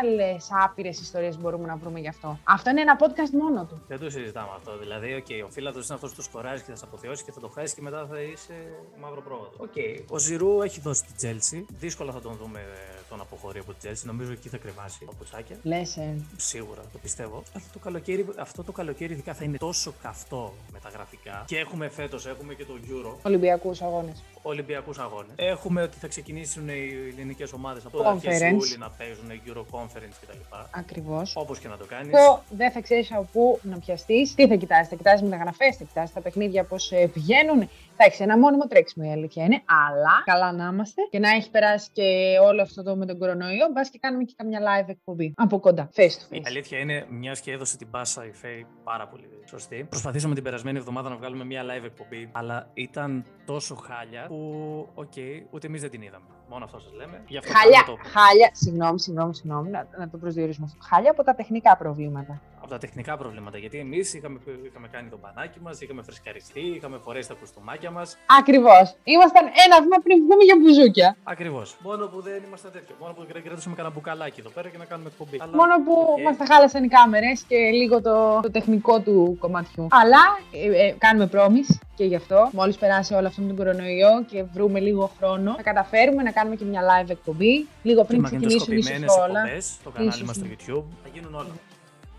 [0.00, 2.38] άλλες άπειρες ιστορίες μπορούμε να βρούμε γι' αυτό.
[2.44, 3.82] Αυτό είναι ένα podcast μόνο του.
[3.88, 4.78] Δεν το συζητάμε αυτό.
[4.78, 7.40] Δηλαδή, okay, ο φίλαθλος είναι αυτός που το σκοράζει και θα σε αποθεώσει και θα
[7.40, 8.54] το χάσεις και μετά θα είσαι
[9.00, 9.56] μαύρο πρόβατο.
[9.60, 10.04] Okay.
[10.08, 11.66] Ο Ζιρού έχει δώσει την Τσέλσι.
[11.78, 12.60] Δύσκολα θα τον δούμε
[13.08, 14.06] τον αποχωρεί από την Τσέλσι.
[14.06, 15.56] Νομίζω εκεί θα κρεμάσει παπουτσάκια.
[15.62, 16.16] Λες, ε.
[16.36, 17.42] Σίγουρα, το πιστεύω.
[17.56, 21.44] Αυτό το καλοκαίρι, αυτό το καλοκαίρι ειδικά θα είναι τόσο καυτό μεταγραφικά.
[21.46, 23.16] Και έχουμε φέτος, έχουμε και το Euro.
[23.22, 24.22] Ολυμπιακούς αγώνες.
[24.46, 25.32] Ολυμπιακούς αγώνες.
[25.36, 28.40] Έχουμε ότι θα ξεκινήσουν οι ελληνικές ομάδες από το αρχές
[28.78, 30.38] να παίζουν Euro Conference κτλ.
[30.70, 31.36] Ακριβώς.
[31.36, 32.12] Όπως και να το κάνεις.
[32.50, 34.34] δεν θα ξέρεις από πού να πιαστείς.
[34.34, 37.68] Τι θα κοιτάζει, θα κοιτάζει μεταγραφές, θα κοιτάζει τα παιχνίδια πώς ε, πηγαίνουν.
[37.96, 39.62] Θα έχεις ένα μόνιμο τρέξιμο η αλήθεια είναι.
[39.64, 43.66] Αλλά καλά να είμαστε και να έχει περάσει και όλο αυτό το με τον κορονοϊό.
[43.72, 45.90] Μπας και κάνουμε και καμιά live εκπομπή από κοντά.
[45.96, 46.40] Face to face.
[46.40, 49.86] Η αλήθεια είναι, μιας και έδωσε την πάσα η Φέη πάρα πολύ σωστή.
[49.88, 55.12] Προσπαθήσαμε την περασμένη εβδομάδα να βγάλουμε μια live εκπομπή, αλλά ήταν τόσο χάλια που, ok,
[55.16, 56.24] okay, ούτε εμείς δεν την είδαμε.
[56.48, 57.22] Μόνο αυτό σας λέμε.
[57.26, 57.96] Γι αυτό χάλια, το...
[57.96, 60.78] χάλια, συγγνώμη, συγγνώμη, συγγνώμη, να, να το προσδιορίσουμε αυτό.
[60.90, 63.58] Χάλια από τα τεχνικά προβλήματα από τα τεχνικά προβλήματα.
[63.58, 68.16] Γιατί εμείς είχαμε, είχαμε κάνει το μπανάκι μας, είχαμε φρεσκαριστεί, είχαμε φορέσει τα κουστούμάκια μας.
[68.38, 68.96] Ακριβώς.
[69.04, 71.16] Ήμασταν ένα βήμα πριν βγούμε για μπουζούκια.
[71.22, 71.76] Ακριβώς.
[71.80, 72.94] Μόνο που δεν ήμασταν τέτοιο.
[73.00, 75.36] Μόνο που κρατούσαμε κανένα μπουκαλάκι εδώ πέρα και να κάνουμε εκπομπή.
[75.60, 76.22] Μόνο που okay.
[76.24, 79.86] μας τα χάλασαν οι κάμερες και λίγο το, το τεχνικό του κομματιού.
[79.90, 80.22] Αλλά
[80.52, 81.60] ε, ε, κάνουμε πρόμη
[81.96, 86.22] και γι' αυτό, μόλις περάσει όλο αυτό τον κορονοϊό και βρούμε λίγο χρόνο, θα καταφέρουμε
[86.22, 88.76] να κάνουμε και μια live εκπομπή λίγο πριν ξεκινήσουμε
[89.24, 89.42] όλα.
[89.84, 91.52] Το κανάλι μας στο YouTube θα γίνουν όλα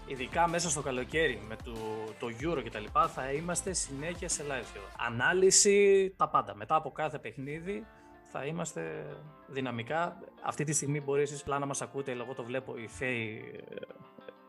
[0.06, 1.72] ειδικά μέσα στο καλοκαίρι με το,
[2.20, 6.56] το Euro και τα λοιπά, θα είμαστε συνέχεια σε live Ανάλυση, τα πάντα.
[6.56, 7.86] Μετά από κάθε παιχνίδι
[8.32, 8.82] θα είμαστε
[9.48, 10.18] δυναμικά.
[10.42, 13.42] Αυτή τη στιγμή μπορεί εσείς πλά να μας ακούτε, εγώ το βλέπω, η Φέη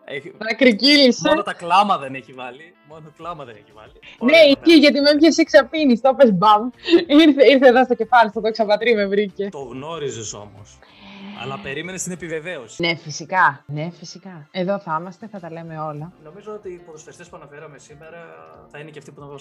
[0.06, 0.32] ε, έχει...
[0.52, 1.28] Ακρικύλησε.
[1.28, 2.74] Μόνο τα κλάμα δεν έχει βάλει.
[2.88, 3.92] Μόνο κλάμα δεν έχει βάλει.
[4.20, 5.98] Ναι, εκεί γιατί με έπιασε εξαπίνη.
[5.98, 6.70] Το πες μπαμ.
[7.06, 9.48] Ήρθε, ήρθε εδώ στο κεφάλι, στο το ξαπατρί με βρήκε.
[9.48, 10.78] Το γνώριζες όμως.
[11.42, 12.82] Αλλά περίμενες την επιβεβαίωση.
[12.82, 13.64] Ναι, φυσικά.
[13.66, 14.48] Ναι, φυσικά.
[14.50, 16.12] Εδώ θα είμαστε, θα τα λέμε όλα.
[16.24, 18.18] Νομίζω ότι οι ποδοσφαιριστές που αναφέραμε σήμερα
[18.70, 19.38] θα είναι και αυτοί που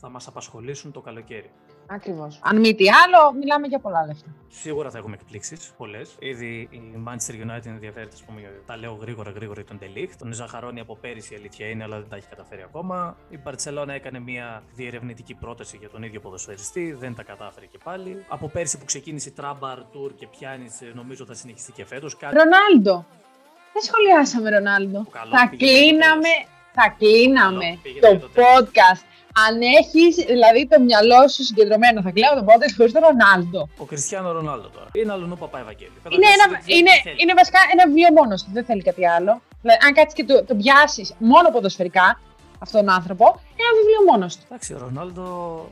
[0.00, 1.50] θα μα απασχολήσουν το καλοκαίρι.
[1.86, 2.40] Ακριβώς.
[2.42, 4.34] Αν μη τι άλλο, μιλάμε για πολλά λεφτά.
[4.48, 5.72] Σίγουρα θα έχουμε εκπλήξεις.
[5.76, 6.16] Πολλές.
[6.18, 10.12] Ήδη η Manchester United ενδιαφέρεται, ας πούμε, τα λέω γρήγορα γρήγορα τον Delict.
[10.18, 13.16] Τον Ζαχαρόνι από πέρυσι η αλήθεια είναι, αλλά δεν τα έχει καταφέρει ακόμα.
[13.28, 18.24] Η Barcelona έκανε μια διερευνητική πρόταση για τον ίδιο ποδοσφαιριστή, δεν τα κατάφερε και πάλι.
[18.28, 22.16] Από πέρυσι που ξεκίνησε η Trambar Tour και πιάνεις, νομίζω θα συνεχιστεί και φέτος.
[22.16, 22.34] Κάτι...
[22.36, 23.04] Ρονάλντο.
[23.72, 25.06] Δεν σχολιάσαμε Ρονάλντο.
[25.12, 26.32] Θα κλείναμε,
[26.72, 29.02] θα κλείναμε το, το podcast.
[29.46, 33.68] Αν έχεις δηλαδή το μυαλό σου συγκεντρωμένο, θα κλείνω το podcast χωρίς τον Ρονάλντο.
[33.78, 34.88] Ο Κριστιανό Ρονάλντο τώρα.
[34.92, 35.92] Είναι αλλού Παπά Ευαγγέλη.
[36.14, 36.44] Είναι, ένα,
[36.76, 38.50] είναι, είναι βασικά ένα βιβλίο μόνος του.
[38.52, 39.32] Δεν θέλει κάτι άλλο.
[39.62, 42.20] Δηλαδή, αν κάτσεις και το, το πιάσεις μόνο ποδοσφαιρικά,
[42.58, 43.24] αυτόν τον άνθρωπο,
[43.62, 44.42] ένα βιβλίο μόνος του.
[44.44, 45.24] Εντάξει, ο Ρονάλντο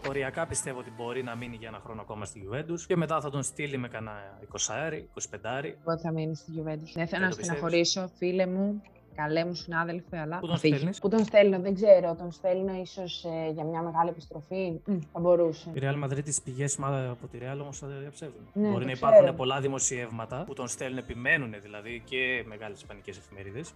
[0.08, 3.30] οριακά πιστεύω ότι μπορεί να μείνει για ένα χρόνο ακόμα στη Juventus και μετά θα
[3.30, 4.92] τον στείλει με κανένα 20
[5.30, 6.90] 25 Εγώ θα μείνει στη Juventus.
[6.94, 8.82] Δεν θέλω να στεναχωρήσω, φίλε μου.
[9.14, 10.38] Καλέ μου συνάδελφε, αλλά.
[10.38, 12.14] Πού τον στέλνεις; Πού τον στέλνω, δεν ξέρω.
[12.14, 14.80] Τον στέλνω ίσως ε, για μια μεγάλη επιστροφή.
[14.88, 15.70] Mm, θα μπορούσε.
[15.74, 16.78] Η Real Madrid τις πηγές
[17.10, 18.48] από τη Real όμως θα διαψεύδουν.
[18.52, 23.72] Ναι, Μπορεί να υπάρχουν πολλά δημοσιεύματα που τον στέλνουν, επιμένουν δηλαδή και μεγάλες ισπανικές εφημερίδες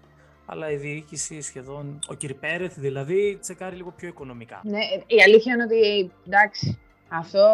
[0.52, 2.32] αλλά η διοίκηση σχεδόν, ο κ.
[2.40, 4.60] Πέρεθ δηλαδή, τσεκάρει λίγο πιο οικονομικά.
[4.62, 7.48] Ναι, η αλήθεια είναι ότι εντάξει, αυτό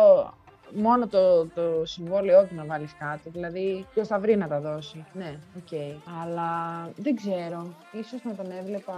[0.75, 3.31] μόνο το, το συμβόλαιό του να βάλεις κάτω.
[3.31, 5.05] Δηλαδή, ποιος θα βρει να τα δώσει.
[5.13, 5.63] Ναι, ok.
[5.71, 5.97] Okay.
[6.23, 6.51] Αλλά
[6.97, 7.75] δεν ξέρω.
[7.93, 8.95] Ίσως να τον έβλεπα.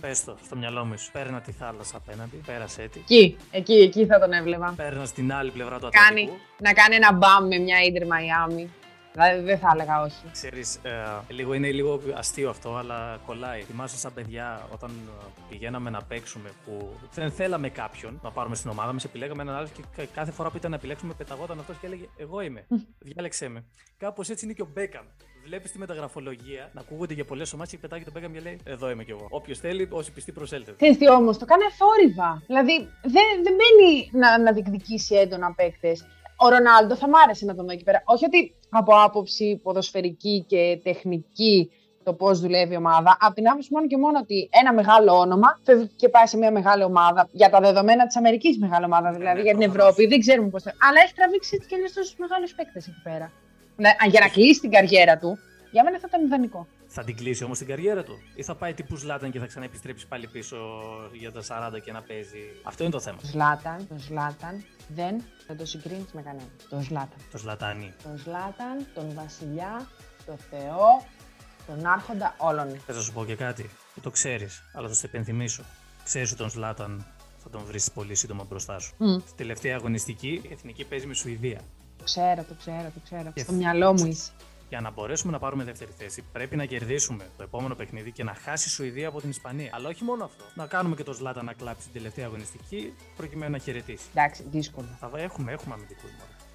[0.00, 0.94] Πες το στο μυαλό μου.
[1.12, 2.36] Πέρνα τη θάλασσα απέναντι.
[2.46, 3.00] Πέρασε τη.
[3.00, 4.74] Εκεί, εκεί, εκεί θα τον έβλεπα.
[4.76, 6.32] Πέρνα στην άλλη πλευρά του Ατλαντικού.
[6.58, 8.70] να κάνει ένα μπαμ με μια Ίντερ Μαϊάμι.
[9.14, 10.30] Δηλαδή δεν θα έλεγα όχι.
[10.32, 10.90] Ξέρεις, ε,
[11.28, 13.60] λίγο, είναι λίγο αστείο αυτό, αλλά κολλάει.
[13.62, 18.70] Θυμάσαι σαν παιδιά όταν ε, πηγαίναμε να παίξουμε που δεν θέλαμε κάποιον να πάρουμε στην
[18.70, 21.86] ομάδα μας, επιλέγαμε έναν άλλο και κάθε φορά που ήταν να επιλέξουμε πεταγόταν αυτός και
[21.86, 22.66] έλεγε Εγώ είμαι.
[22.98, 23.64] Διάλεξέ με.
[23.98, 25.04] Κάπως έτσι είναι και ο Μπέκαμ.
[25.44, 28.90] Βλέπεις τη μεταγραφολογία να ακούγονται για πολλές ομάδες και πετάγει τον Μπέκαμ και λέει Εδώ
[28.90, 29.26] είμαι κι εγώ.
[29.30, 30.76] Όποιος θέλει, όσοι πιστοί προσέλθετε.
[30.76, 32.42] Ξέρει τι όμως, το κάνει αθόρυβα.
[32.46, 36.04] Δηλαδή δεν, δεν μπαίνει να, να διεκδικήσει έντονα παίκτες
[36.36, 38.02] ο Ρονάλντο θα μ' άρεσε να τον δω εκεί πέρα.
[38.04, 41.70] Όχι ότι από άποψη ποδοσφαιρική και τεχνική
[42.04, 43.16] το πώς δουλεύει η ομάδα.
[43.20, 46.50] Από την άποψη μόνο και μόνο ότι ένα μεγάλο όνομα φεύγει και πάει σε μια
[46.50, 47.28] μεγάλη ομάδα.
[47.32, 50.06] Για τα δεδομένα της Αμερικής μεγάλη ομάδα, δηλαδή για την Ευρώπη.
[50.06, 50.72] Δεν ξέρουμε πώς θα.
[50.88, 53.32] Αλλά έχει τραβήξει έτσι και αλλιώς τόσους μεγάλους παίκτες εκεί πέρα.
[54.10, 55.38] Για να κλείσει την καριέρα του,
[55.72, 56.66] για μένα θα ήταν ιδανικό.
[56.96, 60.06] Θα την κλείσει όμως την καριέρα του, ή θα πάει τύπου Ζλάταν και θα ξαναεπιστρέψει
[60.06, 60.56] πάλι πίσω
[61.12, 63.18] για τα 40 και να παίζει; Αυτό είναι το θέμα.
[63.20, 66.50] Το Ζλάταν, το Ζλάταν δεν θα το συγκρίνεις με κανέναν.
[66.70, 67.18] Το Ζλάταν.
[67.32, 67.92] Το Ζλατάνι.
[68.02, 69.88] Το Ζλάταν, τον Βασιλιά,
[70.26, 71.06] τον Θεό,
[71.66, 72.80] τον Άρχοντα όλων.
[72.86, 75.62] Θα σου πω και κάτι που το ξέρεις, αλλά θα σε επενθυμίσω.
[76.04, 77.06] Ξέρεις ότι τον Ζλάταν
[77.42, 78.94] θα τον βρεις πολύ σύντομα μπροστά σου.
[78.98, 79.22] Mm.
[79.26, 81.60] Στη τελευταία αγωνιστική η εθνική παίζει με Σουηδία.
[81.98, 83.32] Το ξέρω, το ξέρω, το ξέρω.
[83.34, 84.30] Και Στο μυαλό μου είσαι.
[84.74, 88.34] Για να μπορέσουμε να πάρουμε δεύτερη θέση, πρέπει να κερδίσουμε το επόμενο παιχνίδι και να
[88.34, 89.70] χάσει η Σουηδία από την Ισπανία.
[89.72, 90.44] Αλλά όχι μόνο αυτό.
[90.54, 94.04] Να κάνουμε και το Σλάτα να κλάψει την τελευταία αγωνιστική προκειμένου να χαιρετήσει.
[94.14, 94.86] Εντάξει, δύσκολο.
[95.00, 96.10] Θα έχουμε, έχουμε αμυντικούς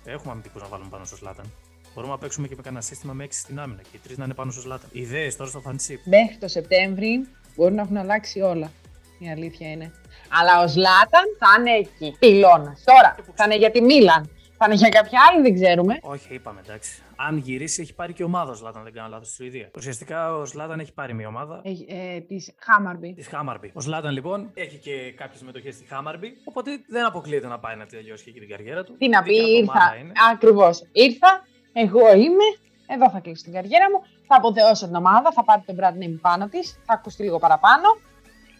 [0.05, 1.45] Έχουμε αμυντικούς να βάλουμε πάνω στο Σλάταν.
[1.93, 4.25] Μπορούμε να παίξουμε και με κανένα σύστημα με 6 στην άμυνα και οι τρεις να
[4.25, 4.89] είναι πάνω στο Σλάταν.
[4.91, 5.99] Ιδέες τώρα στο φαντσίπ.
[6.05, 8.71] Μέχρι το Σεπτέμβρη μπορεί να έχουν αλλάξει όλα.
[9.19, 9.91] Η αλήθεια είναι.
[10.39, 12.15] Αλλά ο Σλάταν θα είναι εκεί.
[12.19, 12.83] Πυλώνας.
[12.83, 14.29] Τώρα θα είναι για τη Μίλαν.
[14.61, 15.99] Θα είναι για κάποια άλλη, δεν ξέρουμε.
[16.01, 17.01] Όχι, είπαμε εντάξει.
[17.15, 19.69] Αν γυρίσει, έχει πάρει και ομάδα ο Σλάταν, δεν κάνω λάθος στη Σουηδία.
[19.75, 21.61] Ουσιαστικά ο Σλάταν έχει πάρει μια ομάδα.
[21.63, 23.13] Έχει, ε, της Χάμαρμπι.
[23.13, 23.71] Της Χάμαρμπι.
[23.73, 26.37] Ο Σλάταν λοιπόν έχει και κάποιες συμμετοχές στη Χάμαρμπι.
[26.43, 28.95] Οπότε δεν αποκλείεται να πάει να τελειώσει και την καριέρα του.
[28.97, 29.93] Τι να πει, ήρθα.
[30.31, 30.83] Ακριβώς.
[30.91, 32.47] Ήρθα, εγώ είμαι,
[32.87, 34.01] εδώ θα κλείσει την καριέρα μου.
[34.27, 37.87] Θα αποθεώσω την ομάδα, θα πάρει τον brand name πάνω της, θα ακουστεί λίγο παραπάνω.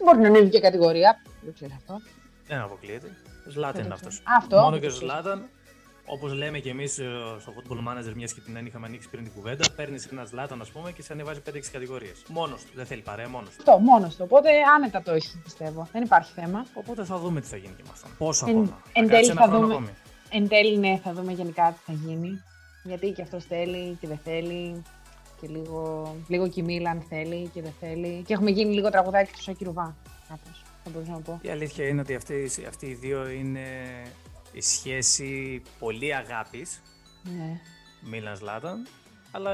[0.04, 1.22] Μπορεί να ανέβει και κατηγορία.
[1.42, 2.00] Δεν ξέρω αυτό.
[2.46, 3.16] Δεν αποκλείεται.
[3.48, 4.22] Ζλάταν είναι αυτός.
[4.36, 4.60] αυτό.
[4.60, 5.48] Μόνο και ο Ζλάταν,
[6.12, 7.04] όπως λέμε και εμείς ε,
[7.38, 10.70] στο Football Manager, μιας και την είχαμε ανοίξει πριν την κουβέντα, παίρνεις ένα Ζλάταν, ας
[10.70, 12.22] πούμε, και σε ανεβάζει 5-6 κατηγορίες.
[12.28, 12.70] Μόνος του.
[12.74, 13.56] Δεν θέλει παρέα, μόνος του.
[13.58, 14.22] Αυτό, μόνος του.
[14.24, 15.88] Οπότε άνετα το έχει, πιστεύω.
[15.92, 16.66] Δεν υπάρχει θέμα.
[16.74, 18.10] Οπότε θα δούμε τι θα γίνει και με αυτόν.
[18.18, 18.82] Πόσο εν, ακόμα.
[18.92, 19.94] Εν τέλει θα δούμε.
[20.30, 22.42] Εν τέλει, ναι, θα δούμε γενικά τι θα γίνει.
[22.84, 24.82] Γιατί και αυτός θέλει και δεν θέλει.
[25.40, 28.22] Και λίγο, λίγο και Μίλαν θέλει και δεν θέλει.
[28.26, 29.96] Και έχουμε γίνει λίγο τραγουδάκι του Σακυρουβά.
[30.28, 30.62] Κάπως.
[30.84, 31.38] Θα μπορούσα να πω.
[31.42, 33.60] Η αλήθεια είναι ότι αυτοί, αυτοί οι δύο είναι
[34.52, 36.82] η σχέση πολύ αγάπης.
[37.22, 37.60] Ναι.
[38.00, 38.86] Μίλαν Λάταν.
[39.32, 39.50] Αλλά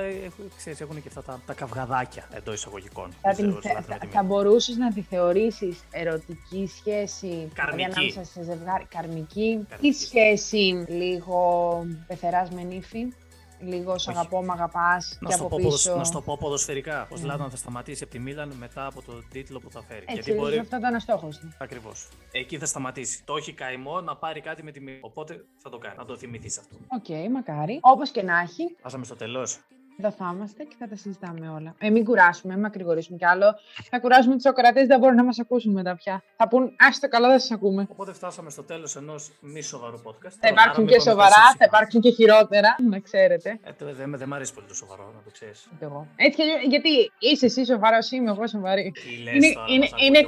[0.56, 3.14] ξέρεις, έχουν και αυτά τα, τα καυγαδάκια εντός εισαγωγικών.
[3.20, 7.84] Θα, την, θα, θα μπορούσες να τη θεωρήσεις ερωτική σχέση καρμική.
[7.84, 8.86] ανάμεσα σε ζευγάρι.
[8.88, 9.66] Καρμική.
[9.80, 13.12] Τι σχέση λίγο πεθεράς με νύφη;
[13.60, 15.96] Λίγο σ' αγαπώ, μ' αγαπάς και από πω, πίσω.
[15.96, 17.06] Να σου το πω ποδοσφαιρικά.
[17.08, 17.48] Πώ yeah.
[17.50, 20.04] θα σταματήσει από τη Μίλαν μετά από τον τίτλο που θα φέρει.
[20.08, 20.58] Έτσι, Γιατί μπορεί...
[20.58, 21.52] αυτό ήταν ο στόχος του.
[21.58, 22.08] Ακριβώς.
[22.30, 23.24] Εκεί θα σταματήσει.
[23.24, 25.00] Το έχει καημό να πάρει κάτι με τη Μίλαν.
[25.02, 25.96] Οπότε θα το κάνει.
[25.96, 26.76] Να το θυμηθείς αυτό.
[26.88, 27.78] Ok, okay, μακάρι.
[27.82, 28.76] Όπως και να έχει.
[28.82, 29.58] Φτάσαμε στο τέλος.
[29.98, 31.74] Εδώ θα είμαστε και θα τα συζητάμε όλα.
[31.78, 33.54] Ε, μην κουράσουμε, μην μακρηγορήσουμε κι άλλο.
[33.90, 36.22] Θα κουράσουμε τους ακροατές, δεν μπορούν να μας ακούσουν μετά πια.
[36.36, 37.86] Θα πούν, το καλό, δεν σας ακούμε.
[37.90, 40.32] Οπότε φτάσαμε στο τέλος ενός μη σοβαρού podcast.
[40.40, 43.58] Θα υπάρξουν και σοβαρά, θα υπάρξουν και χειρότερα, να ξέρετε.
[43.62, 45.68] Ε, δεν δε, δε μ' αρέσει πολύ το σοβαρό, να το ξέρεις.
[45.80, 46.06] Εγώ.
[46.16, 48.92] Έτσι, γιατί είσαι εσύ σοβαρός, είμαι εγώ σοβαρή.
[48.92, 50.18] Τι λες είναι, τώρα, είναι, είναι...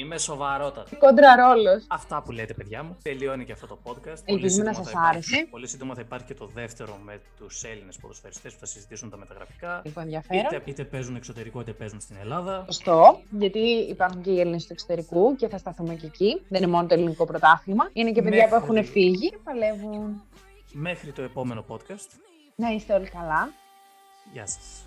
[0.00, 0.98] Είμαι σοβαρότατος.
[0.98, 1.82] Κόντρα ρόλο.
[1.88, 2.96] Αυτά που λέτε, παιδιά μου.
[3.02, 4.22] Τελειώνει και αυτό το podcast.
[4.24, 5.46] Ελπίζουμε να σας άρεσε.
[5.50, 9.16] Πολύ σύντομα θα υπάρχει και το δεύτερο με τους Έλληνες ποδοσφαιριστές που θα συζητήσουν τα
[9.16, 9.82] μεταγραφικά.
[9.84, 10.44] Λοιπόν, ενδιαφέρον.
[10.44, 12.64] Είτε, είτε παίζουν εξωτερικό, είτε παίζουν στην Ελλάδα.
[12.64, 16.42] Σωστό, γιατί υπάρχουν και οι Έλληνες του εξωτερικού και θα σταθούμε και εκεί.
[16.48, 17.90] Δεν είναι μόνο το ελληνικό πρωτάθλημα.
[17.92, 18.58] Είναι και παιδιά Μέχρι...
[18.58, 20.22] που έχουν φύγει και παλεύουν.
[20.72, 22.08] Μέχρι το επόμενο podcast.
[22.54, 23.52] Να είστε όλοι καλά.
[24.32, 24.76] Γεια σας.